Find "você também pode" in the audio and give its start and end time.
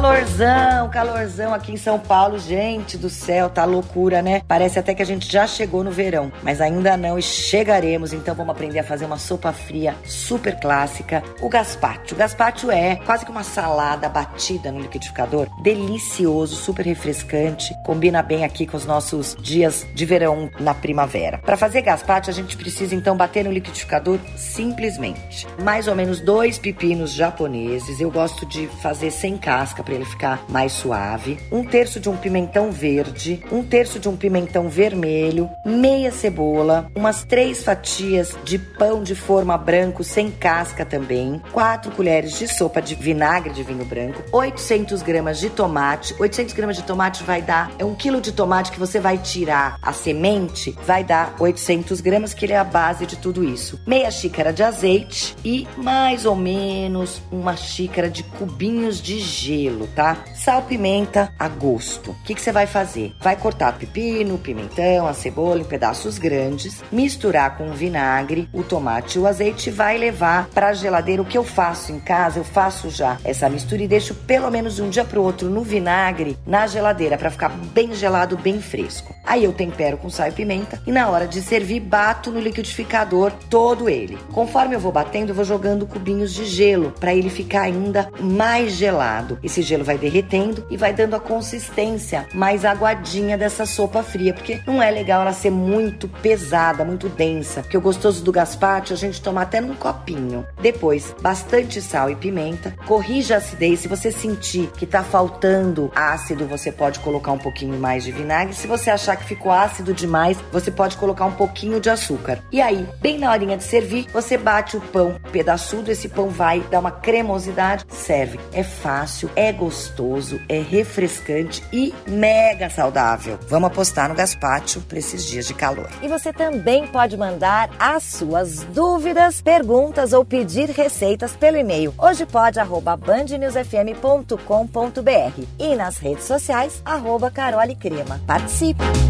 126.08-127.14